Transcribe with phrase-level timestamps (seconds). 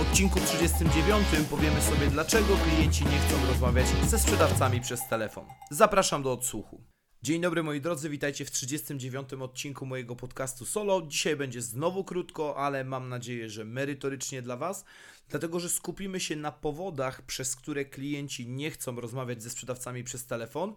[0.00, 5.44] W odcinku 39 powiemy sobie, dlaczego klienci nie chcą rozmawiać ze sprzedawcami przez telefon.
[5.70, 6.84] Zapraszam do odsłuchu.
[7.22, 11.02] Dzień dobry moi drodzy, witajcie w 39 odcinku mojego podcastu solo.
[11.02, 14.84] Dzisiaj będzie znowu krótko, ale mam nadzieję, że merytorycznie dla Was,
[15.28, 20.26] dlatego że skupimy się na powodach, przez które klienci nie chcą rozmawiać ze sprzedawcami przez
[20.26, 20.74] telefon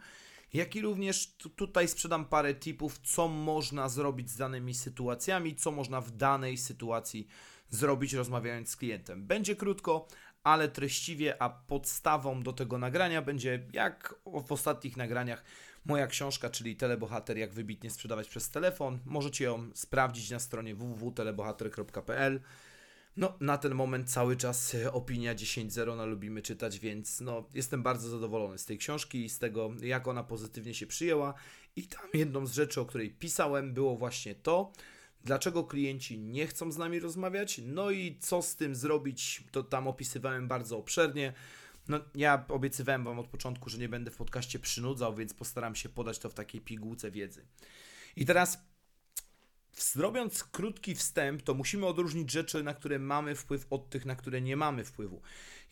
[0.53, 5.71] jak i również tu, tutaj sprzedam parę tipów, co można zrobić z danymi sytuacjami, co
[5.71, 7.27] można w danej sytuacji
[7.75, 9.27] zrobić rozmawiając z klientem.
[9.27, 10.07] Będzie krótko,
[10.43, 14.15] ale treściwie, a podstawą do tego nagrania będzie, jak
[14.47, 15.43] w ostatnich nagraniach,
[15.85, 18.99] moja książka, czyli Telebohater, jak wybitnie sprzedawać przez telefon.
[19.05, 22.41] Możecie ją sprawdzić na stronie www.telebohater.pl.
[23.17, 28.09] No, na ten moment cały czas opinia 10.0 na lubimy czytać, więc no, jestem bardzo
[28.09, 31.33] zadowolony z tej książki i z tego, jak ona pozytywnie się przyjęła.
[31.75, 34.71] I tam jedną z rzeczy, o której pisałem, było właśnie to,
[35.23, 39.87] dlaczego klienci nie chcą z nami rozmawiać, no i co z tym zrobić, to tam
[39.87, 41.33] opisywałem bardzo obszernie.
[41.87, 45.89] No, ja obiecywałem Wam od początku, że nie będę w podcaście przynudzał, więc postaram się
[45.89, 47.45] podać to w takiej pigułce wiedzy.
[48.15, 48.57] I teraz
[49.77, 54.41] Zrobiąc krótki wstęp, to musimy odróżnić rzeczy, na które mamy wpływ, od tych, na które
[54.41, 55.21] nie mamy wpływu.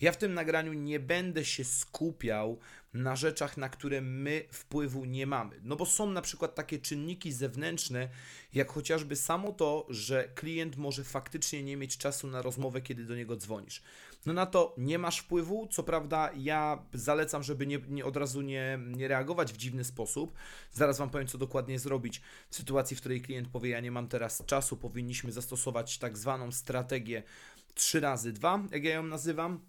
[0.01, 2.59] Ja w tym nagraniu nie będę się skupiał
[2.93, 5.59] na rzeczach, na które my wpływu nie mamy.
[5.63, 8.09] No bo są na przykład takie czynniki zewnętrzne,
[8.53, 13.15] jak chociażby samo to, że klient może faktycznie nie mieć czasu na rozmowę, kiedy do
[13.15, 13.81] niego dzwonisz.
[14.25, 15.67] No na to nie masz wpływu.
[15.71, 20.33] Co prawda, ja zalecam, żeby nie, nie od razu nie, nie reagować w dziwny sposób.
[20.71, 24.07] Zaraz Wam powiem, co dokładnie zrobić w sytuacji, w której klient powie: Ja nie mam
[24.07, 27.23] teraz czasu, powinniśmy zastosować tak zwaną strategię
[27.73, 29.59] 3 razy 2, jak ja ją nazywam.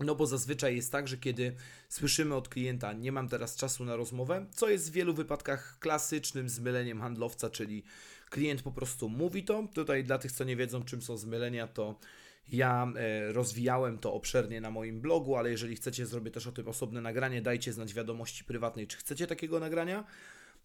[0.00, 1.56] No bo zazwyczaj jest tak, że kiedy
[1.88, 6.48] słyszymy od klienta, nie mam teraz czasu na rozmowę, co jest w wielu wypadkach klasycznym
[6.48, 7.84] zmyleniem handlowca, czyli
[8.30, 9.68] klient po prostu mówi to.
[9.74, 11.98] Tutaj dla tych, co nie wiedzą, czym są zmylenia, to
[12.52, 16.68] ja e, rozwijałem to obszernie na moim blogu, ale jeżeli chcecie, zrobię też o tym
[16.68, 17.42] osobne nagranie.
[17.42, 20.04] Dajcie znać wiadomości prywatnej, czy chcecie takiego nagrania.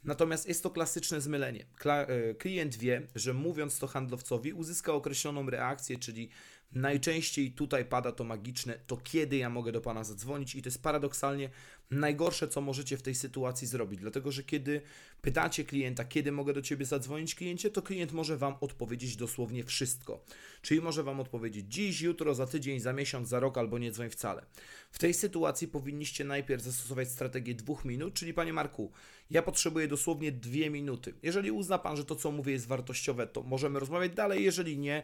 [0.04, 1.66] Natomiast jest to klasyczne zmylenie.
[1.86, 6.30] E, klient wie, że mówiąc to handlowcowi, uzyska określoną reakcję, czyli
[6.76, 10.84] najczęściej tutaj pada to magiczne, to kiedy ja mogę do Pana zadzwonić i to jest
[10.84, 11.50] paradoksalnie
[11.92, 14.82] najgorsze, co możecie w tej sytuacji zrobić, dlatego że kiedy
[15.22, 20.26] pytacie klienta, kiedy mogę do Ciebie zadzwonić kliencie, to klient może Wam odpowiedzieć dosłownie wszystko.
[20.62, 24.10] Czyli może Wam odpowiedzieć dziś, jutro, za tydzień, za miesiąc, za rok albo nie dzwoń
[24.10, 24.46] wcale.
[24.92, 28.92] W tej sytuacji powinniście najpierw zastosować strategię dwóch minut, czyli Panie Marku,
[29.30, 31.14] ja potrzebuję dosłownie dwie minuty.
[31.24, 34.44] Jeżeli uzna Pan, że to, co mówię, jest wartościowe, to możemy rozmawiać dalej.
[34.44, 35.04] Jeżeli nie,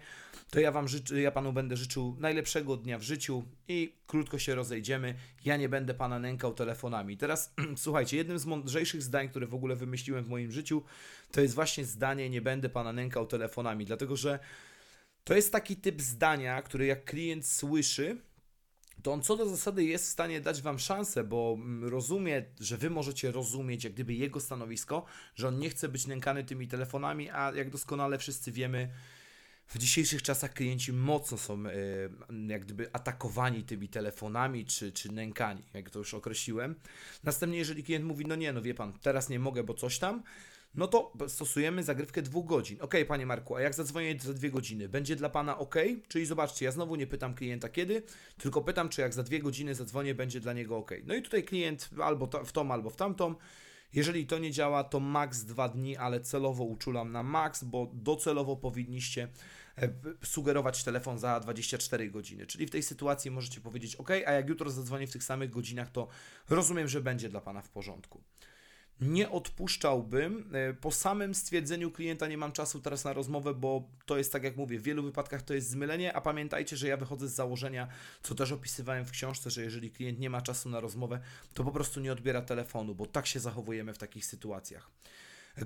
[0.50, 4.56] to ja Wam życzę, ja Panu będę życzył najlepszego dnia w życiu i krótko się
[4.56, 5.16] rozejdziemy.
[5.46, 7.18] Ja nie będę Pana nękał telefonami.
[7.18, 7.54] Teraz
[7.86, 10.84] słuchajcie, jednym z mądrzejszych zdań, które w ogóle wymyśliłem w moim życiu,
[11.32, 14.40] to jest właśnie zdanie nie będę Pana nękał telefonami, dlatego że
[15.24, 18.18] to jest taki typ zdania, który jak klient słyszy,
[19.04, 22.78] to on co do zasady jest w stanie dać Wam szansę, bo mm, rozumie, że
[22.78, 25.06] Wy możecie rozumieć jak gdyby jego stanowisko,
[25.36, 28.90] że on nie chce być nękany tymi telefonami, a jak doskonale wszyscy wiemy,
[29.70, 31.72] w dzisiejszych czasach klienci mocno są e,
[32.48, 36.76] jak gdyby atakowani tymi telefonami czy, czy nękani, jak to już określiłem.
[37.24, 40.24] Następnie, jeżeli klient mówi, no nie, no wie pan, teraz nie mogę, bo coś tam,
[40.76, 42.78] no to stosujemy zagrywkę dwóch godzin.
[42.82, 45.76] Ok, panie Marku, a jak zadzwonię za dwie godziny, będzie dla pana ok?
[46.08, 48.04] Czyli zobaczcie, ja znowu nie pytam klienta kiedy,
[48.38, 50.92] tylko pytam, czy jak za dwie godziny zadzwonię, będzie dla niego ok.
[51.06, 53.36] No i tutaj klient albo to, w tą, albo w tamtą.
[53.94, 58.56] Jeżeli to nie działa, to max dwa dni, ale celowo uczulam na max, bo docelowo
[58.56, 59.28] powinniście
[59.78, 59.90] e,
[60.24, 62.48] sugerować telefon za 24 godziny.
[62.48, 65.92] Czyli w tej sytuacji możecie powiedzieć OK, a jak jutro zadzwonię w tych samych godzinach,
[65.92, 66.08] to
[66.50, 68.24] rozumiem, że będzie dla Pana w porządku
[69.02, 70.50] nie odpuszczałbym.
[70.54, 74.44] E, po samym stwierdzeniu klienta nie mam czasu teraz na rozmowę, bo to jest tak
[74.44, 77.88] jak mówię, w wielu wypadkach to jest zmylenie, a pamiętajcie, że ja wychodzę z założenia,
[78.24, 81.20] co też opisywałem w książce, że jeżeli klient nie ma czasu na rozmowę,
[81.54, 84.92] to po prostu nie odbiera telefonu, bo tak się zachowujemy w takich sytuacjach.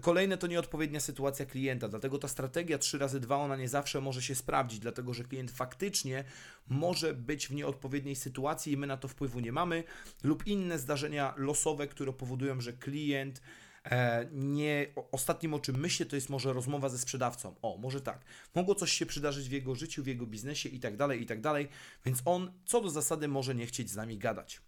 [0.02, 4.22] Kolejne to nieodpowiednia sytuacja klienta, dlatego ta strategia 3 razy 2 ona nie zawsze może
[4.22, 6.24] się sprawdzić, dlatego że klient faktycznie
[6.68, 9.84] może być w nieodpowiedniej sytuacji i my na to wpływu nie mamy,
[10.24, 13.42] lub inne zdarzenia losowe, które powodują, że klient
[13.84, 17.56] e, nie, ostatnim o czym myślę, to jest może rozmowa ze sprzedawcą.
[17.62, 18.26] O, może tak.
[18.56, 21.42] Mogło coś się przydarzyć w jego życiu, w jego biznesie i tak dalej, i tak
[21.42, 21.68] dalej,
[22.06, 24.62] więc on co do zasady może nie chcieć z nami gadać.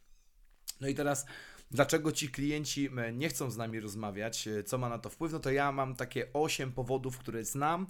[0.82, 1.26] No i teraz,
[1.72, 4.48] dlaczego ci klienci e, nie chcą z nami rozmawiać?
[4.48, 5.32] E, Co ma na to wpływ?
[5.32, 7.88] No to ja mam takie 8 powodów, które znam,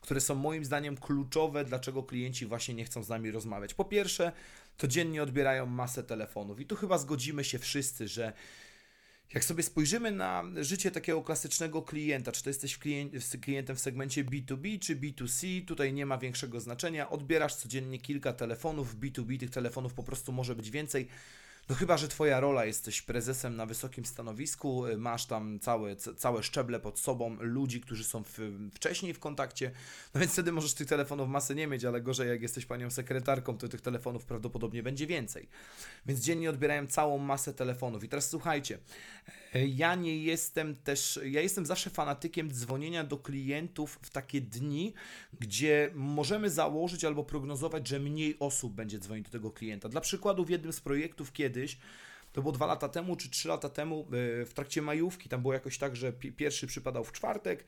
[0.00, 3.74] które są moim zdaniem kluczowe, dlaczego klienci właśnie nie chcą z nami rozmawiać.
[3.74, 4.32] Po pierwsze,
[4.78, 8.32] codziennie odbierają masę telefonów i tu chyba zgodzimy się wszyscy, że
[9.34, 14.24] jak sobie spojrzymy na życie takiego klasycznego klienta, czy to jesteś klien- klientem w segmencie
[14.24, 17.10] B2B czy B2C, tutaj nie ma większego znaczenia.
[17.10, 21.08] Odbierasz codziennie kilka telefonów, w B2B tych telefonów po prostu może być więcej.
[21.68, 26.42] No chyba, że Twoja rola jesteś prezesem na wysokim stanowisku, y, masz tam całe, całe
[26.42, 28.38] szczeble pod sobą ludzi, którzy są w,
[28.74, 29.70] wcześniej w kontakcie,
[30.14, 33.58] no więc wtedy możesz tych telefonów masy nie mieć, ale gorzej jak jesteś panią sekretarką,
[33.58, 35.48] to tych telefonów prawdopodobnie będzie więcej.
[36.06, 38.04] Więc dziennie odbierają całą masę telefonów.
[38.04, 38.78] I teraz słuchajcie,
[39.54, 44.94] ja nie jestem też, ja jestem zawsze fanatykiem dzwonienia do klientów w takie dni,
[45.40, 49.88] gdzie możemy założyć albo prognozować, że mniej osób będzie dzwonić do tego klienta.
[49.88, 51.78] Dla przykładu w jednym z projektów kiedyś,
[52.32, 54.06] to było dwa lata temu czy trzy lata temu,
[54.42, 57.64] e, w trakcie majówki, tam było jakoś tak, że pi- pierwszy przypadał w czwartek,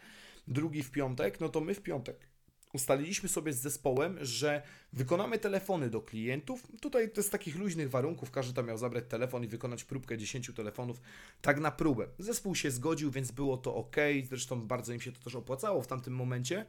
[0.48, 2.30] drugi w piątek, no to my w piątek
[2.72, 4.62] ustaliliśmy sobie z zespołem, że
[4.92, 6.66] wykonamy telefony do klientów.
[6.80, 10.50] Tutaj to z takich luźnych warunków, każdy tam miał zabrać telefon i wykonać próbkę 10
[10.56, 11.00] telefonów,
[11.42, 12.06] tak na próbę.
[12.18, 13.96] Zespół się zgodził, więc było to ok,
[14.28, 16.66] zresztą bardzo im się to też opłacało w tamtym momencie.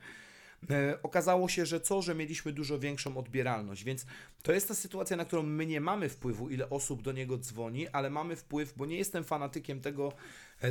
[0.69, 4.05] E, okazało się, że co, że mieliśmy dużo większą odbieralność, więc
[4.43, 7.87] to jest ta sytuacja, na którą my nie mamy wpływu, ile osób do niego dzwoni,
[7.87, 10.13] ale mamy wpływ, bo nie jestem fanatykiem tego,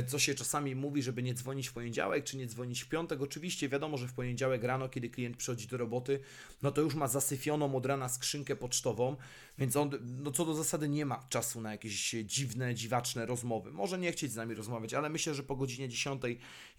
[0.07, 3.21] co się czasami mówi, żeby nie dzwonić w poniedziałek, czy nie dzwonić w piątek.
[3.21, 6.19] Oczywiście wiadomo, że w poniedziałek rano, kiedy klient przychodzi do roboty,
[6.61, 9.15] no to już ma zasyfioną od rana skrzynkę pocztową,
[9.57, 9.91] więc on,
[10.23, 13.71] no co do zasady, nie ma czasu na jakieś dziwne, dziwaczne rozmowy.
[13.71, 16.21] Może nie chcieć z nami rozmawiać, ale myślę, że po godzinie 10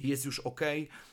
[0.01, 0.61] jest już ok.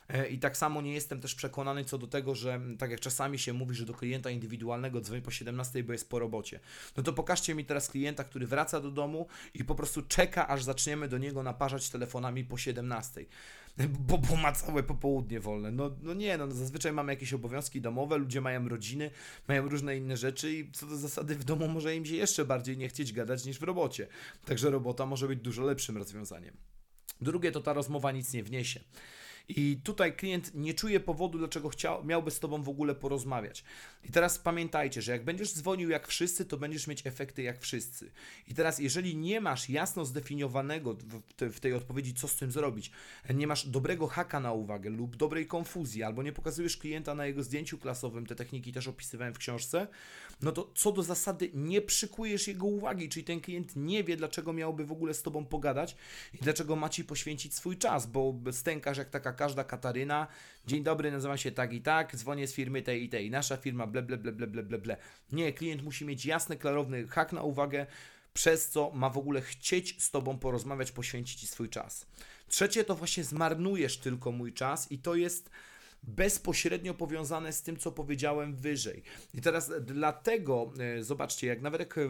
[0.09, 2.99] E, I tak samo nie jestem też przekonany co do tego, że m, tak jak
[2.99, 6.59] czasami się mówi, że do klienta indywidualnego dzwoni po 17, bo jest po robocie.
[6.97, 10.63] No to pokażcie mi teraz klienta, który wraca do domu i po prostu czeka, aż
[10.63, 13.25] zaczniemy do niego naparzać telefonami po 17.
[14.00, 15.71] Bo, bo ma całe popołudnie wolne.
[15.71, 19.12] No, no nie, no zazwyczaj mamy jakieś obowiązki domowe, ludzie mają rodziny,
[19.47, 22.77] mają różne inne rzeczy i co do zasady w domu może im się jeszcze bardziej
[22.77, 24.07] nie chcieć gadać niż w robocie.
[24.45, 26.57] Także robota może być dużo lepszym rozwiązaniem.
[27.21, 28.80] Drugie to ta rozmowa nic nie wniesie.
[29.49, 33.63] I tutaj klient nie czuje powodu, dlaczego chciał, miałby z Tobą w ogóle porozmawiać.
[34.03, 38.11] I teraz pamiętajcie, że jak będziesz dzwonił jak wszyscy, to będziesz mieć efekty jak wszyscy.
[38.47, 42.51] I teraz, jeżeli nie masz jasno zdefiniowanego w, te, w tej odpowiedzi, co z tym
[42.51, 42.91] zrobić,
[43.33, 47.43] nie masz dobrego haka na uwagę lub dobrej konfuzji, albo nie pokazujesz klienta na jego
[47.43, 49.87] zdjęciu klasowym, te techniki też opisywałem w książce,
[50.41, 54.53] no to co do zasady nie przykujesz jego uwagi, czyli ten klient nie wie, dlaczego
[54.53, 55.95] miałby w ogóle z Tobą pogadać
[56.33, 60.27] i dlaczego ma Ci poświęcić swój czas, bo stękasz jak taka każda Kataryna,
[60.68, 63.88] dzień dobry, nazywam się tak i tak, dzwonię z firmy tej i tej, nasza firma
[63.88, 64.97] ble, ble, ble, ble, ble, ble.
[65.31, 67.86] Nie, klient musi mieć jasny, klarowny hak na uwagę,
[68.33, 72.06] przez co ma w ogóle chcieć z Tobą porozmawiać, poświęcić Ci swój czas.
[72.47, 75.50] Trzecie to właśnie zmarnujesz tylko mój czas i to jest
[76.03, 79.03] bezpośrednio powiązane z tym, co powiedziałem wyżej.
[79.33, 82.09] I teraz dlatego, e, zobaczcie, jak nawet jak e,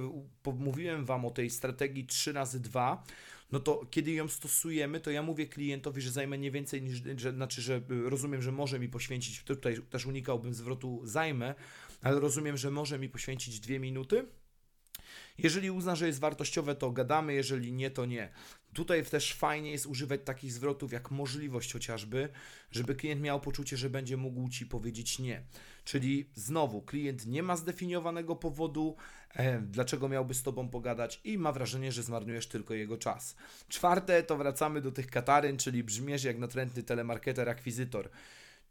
[0.54, 3.04] mówiłem Wam o tej strategii 3 razy 2
[3.51, 7.31] no to kiedy ją stosujemy, to ja mówię klientowi, że zajmę nie więcej niż, że,
[7.31, 11.56] znaczy, że y, rozumiem, że może mi poświęcić, tutaj też unikałbym zwrotu zajmę,
[12.01, 14.25] ale rozumiem, że może mi poświęcić dwie minuty.
[15.38, 18.29] Jeżeli uzna, że jest wartościowe, to gadamy, jeżeli nie, to nie.
[18.74, 22.29] Tutaj też fajnie jest używać takich zwrotów jak możliwość chociażby,
[22.72, 25.44] żeby klient miał poczucie, że będzie mógł Ci powiedzieć nie.
[25.84, 28.96] Czyli znowu, klient nie ma zdefiniowanego powodu,
[29.62, 33.36] dlaczego miałby z Tobą pogadać i ma wrażenie, że zmarnujesz tylko jego czas.
[33.69, 38.09] Czwarte to wracamy do tych kataryn, czyli brzmiesz jak natrętny telemarketer, akwizytor.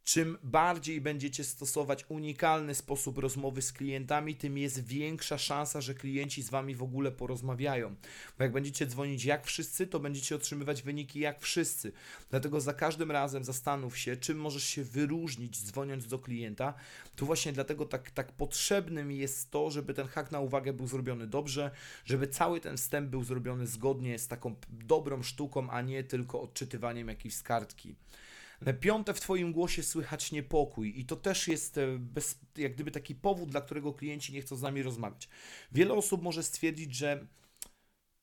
[0.09, 6.43] Czym bardziej będziecie stosować unikalny sposób rozmowy z klientami, tym jest większa szansa, że klienci
[6.43, 7.95] z Wami w ogóle porozmawiają.
[8.39, 11.93] Bo jak będziecie dzwonić jak wszyscy, to będziecie otrzymywać wyniki jak wszyscy.
[12.31, 16.75] Dlatego za każdym razem zastanów się, czym możesz się wyróżnić dzwoniąc do klienta.
[17.17, 21.27] Tu właśnie dlatego tak, tak potrzebnym jest to, żeby ten hak na uwagę był zrobiony
[21.27, 21.71] dobrze,
[22.05, 27.09] żeby cały ten wstęp był zrobiony zgodnie z taką dobrą sztuką, a nie tylko odczytywaniem
[27.09, 27.95] jakiejś kartki.
[28.81, 33.15] Piąte, w Twoim głosie słychać niepokój i to też jest e, bez, jak gdyby taki
[33.15, 35.29] powód, dla którego klienci nie chcą z nami rozmawiać.
[35.73, 37.27] Wiele osób może stwierdzić, że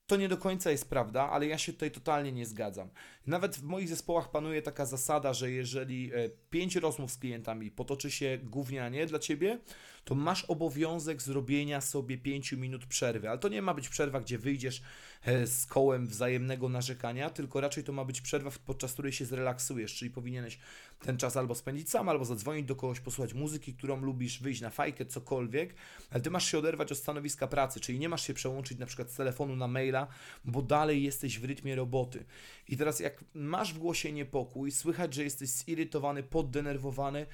[0.07, 2.89] to nie do końca jest prawda, ale ja się tutaj totalnie nie zgadzam.
[3.27, 8.11] Nawet w moich zespołach panuje taka zasada, że jeżeli e, pięć rozmów z klientami potoczy
[8.11, 9.59] się gównianie dla ciebie,
[10.03, 13.29] to masz obowiązek zrobienia sobie pięciu minut przerwy.
[13.29, 14.81] Ale to nie ma być przerwa, gdzie wyjdziesz
[15.23, 19.95] e, z kołem wzajemnego narzekania, tylko raczej to ma być przerwa, podczas której się zrelaksujesz,
[19.95, 20.59] czyli powinieneś
[20.99, 24.69] ten czas albo spędzić sam, albo zadzwonić do kogoś, posłuchać muzyki, którą lubisz, wyjść na
[24.69, 25.75] fajkę, cokolwiek,
[26.11, 29.11] ale ty masz się oderwać od stanowiska pracy, czyli nie masz się przełączyć na przykład
[29.11, 30.07] z telefonu na maila,
[30.45, 32.25] bo dalej jesteś w rytmie roboty.
[32.69, 37.25] I teraz jak masz w głosie niepokój, słychać, że jesteś zirytowany, poddenerwowany,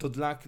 [0.00, 0.38] to dla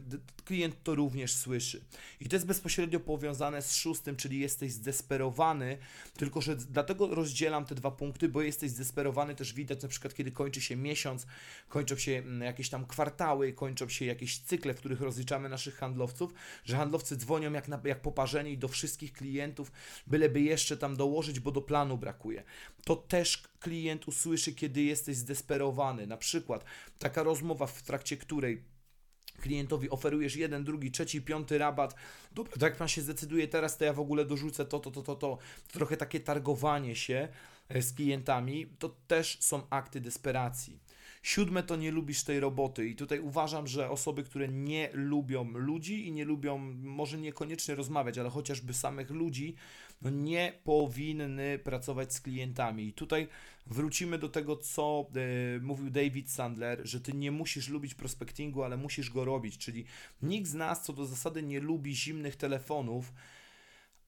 [0.45, 1.85] klient to również słyszy.
[2.21, 5.79] I to jest bezpośrednio powiązane z szóstym, czyli jesteś zdesperowany,
[6.17, 10.31] tylko że dlatego rozdzielam te dwa punkty, bo jesteś zdesperowany, też widać na przykład, kiedy
[10.31, 11.27] kończy się miesiąc,
[11.69, 16.33] kończą się mm, jakieś tam kwartały, kończą się jakieś cykle, w których rozliczamy naszych handlowców,
[16.65, 19.73] że handlowcy dzwonią jak, na, jak poparzeni do wszystkich klientów,
[20.07, 22.45] byleby jeszcze tam dołożyć, bo do planu brakuje.
[22.85, 26.07] To też klient usłyszy, kiedy jesteś zdesperowany.
[26.07, 26.65] Na przykład
[26.99, 28.72] taka rozmowa, w trakcie której
[29.43, 31.95] klientowi oferujesz jeden, drugi, trzeci, piąty rabat.
[32.33, 35.03] Dobra, to jak pan się zdecyduje teraz, to ja w ogóle dorzucę to, to, to,
[35.03, 35.39] to, to.
[35.73, 37.29] Trochę takie targowanie się
[37.69, 40.79] e, z klientami, to też są akty desperacji.
[41.23, 46.07] Siódme to nie lubisz tej roboty i tutaj uważam, że osoby, które nie lubią ludzi
[46.09, 49.55] i nie lubią, może niekoniecznie rozmawiać, ale chociażby samych ludzi,
[50.03, 52.87] no nie powinny pracować z klientami.
[52.87, 53.29] I tutaj
[53.67, 55.07] wrócimy do tego, co
[55.57, 59.85] e, mówił David Sandler, że ty nie musisz lubić prospectingu, ale musisz go robić, czyli
[60.23, 63.13] nikt z nas co do zasady nie lubi zimnych telefonów,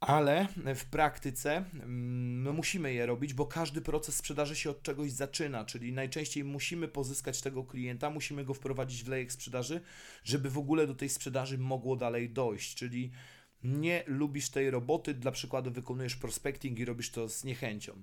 [0.01, 5.65] ale w praktyce my musimy je robić, bo każdy proces sprzedaży się od czegoś zaczyna,
[5.65, 9.81] czyli najczęściej musimy pozyskać tego klienta, musimy go wprowadzić w lejek sprzedaży,
[10.25, 13.11] żeby w ogóle do tej sprzedaży mogło dalej dojść, czyli
[13.65, 18.03] nie lubisz tej roboty, dla przykładu wykonujesz prospecting i robisz to z niechęcią.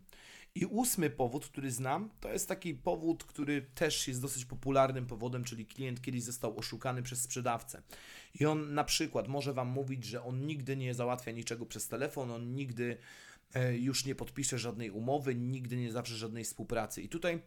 [0.55, 5.43] I ósmy powód, który znam, to jest taki powód, który też jest dosyć popularnym powodem,
[5.43, 7.81] czyli klient kiedyś został oszukany przez sprzedawcę.
[8.39, 12.31] I on na przykład może Wam mówić, że on nigdy nie załatwia niczego przez telefon,
[12.31, 12.97] on nigdy
[13.53, 17.01] e, już nie podpisze żadnej umowy, nigdy nie zawrze żadnej współpracy.
[17.01, 17.41] I tutaj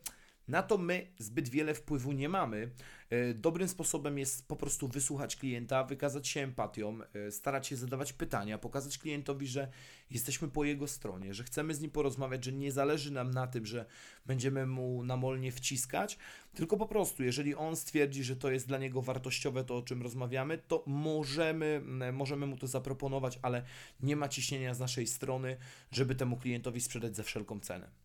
[0.49, 2.71] na to my zbyt wiele wpływu nie mamy.
[3.11, 8.13] E, dobrym sposobem jest po prostu wysłuchać klienta, wykazać się empatią, e, starać się zadawać
[8.13, 9.69] pytania, pokazać klientowi, że
[10.11, 13.67] jesteśmy po jego stronie, że chcemy z nim porozmawiać, że nie zależy nam na tym,
[13.67, 13.87] że
[14.27, 16.19] będziemy mu namolnie wciskać,
[16.55, 20.03] tylko po prostu, jeżeli on stwierdzi, że to jest dla niego wartościowe, to o czym
[20.03, 21.83] rozmawiamy, to możemy,
[22.13, 23.65] możemy mu to zaproponować, ale
[24.01, 25.57] nie ma ciśnienia z naszej strony,
[25.91, 28.04] żeby temu klientowi sprzedać za wszelką cenę.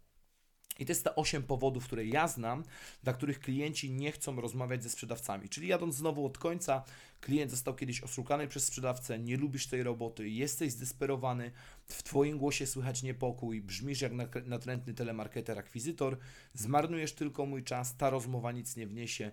[0.80, 2.64] I to jest te 8 powodów, które ja znam,
[3.04, 5.50] dla których klienci nie chcą rozmawiać ze sprzedawcami.
[5.50, 6.84] Czyli jadąc znowu od końca,
[7.22, 11.52] klient został kiedyś oszukany przez sprzedawcę, nie lubisz tej roboty, jesteś zdesperowany,
[11.86, 14.12] w Twoim głosie słychać niepokój, brzmisz jak
[14.46, 16.18] natrętny telemarketer, akwizytor,
[16.54, 19.32] zmarnujesz tylko mój czas, ta rozmowa nic nie wniesie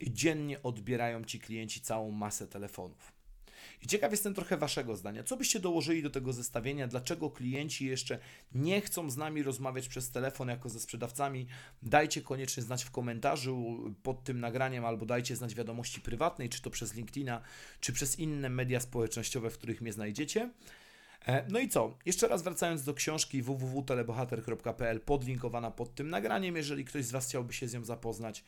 [0.00, 3.12] i dziennie odbierają Ci klienci całą masę telefonów.
[3.82, 5.22] I ciekaw jestem trochę Waszego zdania.
[5.22, 6.88] Co byście dołożyli do tego zestawienia?
[6.88, 8.18] Dlaczego klienci jeszcze
[8.54, 11.46] nie chcą z nami rozmawiać przez telefon jako ze sprzedawcami?
[11.82, 16.70] Dajcie koniecznie znać w komentarzu pod tym nagraniem albo dajcie znać wiadomości prywatnej, czy to
[16.70, 17.40] przez LinkedIna,
[17.80, 20.50] czy przez inne media społecznościowe, w których mnie znajdziecie.
[21.26, 21.98] E, no i co?
[22.06, 27.52] Jeszcze raz wracając do książki www.telebohater.pl podlinkowana pod tym nagraniem, jeżeli ktoś z Was chciałby
[27.52, 28.44] się z nią zapoznać.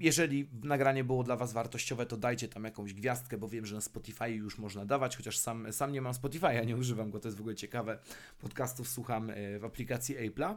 [0.00, 3.80] Jeżeli nagranie było dla Was wartościowe, to dajcie tam jakąś gwiazdkę, bo wiem, że na
[3.80, 7.38] Spotify już można dawać, chociaż sam, sam nie mam Spotify'a, nie używam go, to jest
[7.38, 7.98] w ogóle ciekawe.
[8.38, 10.56] Podcastów słucham e, w aplikacji Apple'a.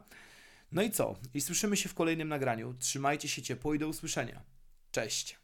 [0.72, 1.16] No i co?
[1.34, 2.76] I słyszymy się w kolejnym nagraniu.
[2.80, 4.42] Trzymajcie się ciepło i do usłyszenia.
[4.92, 5.39] Cześć!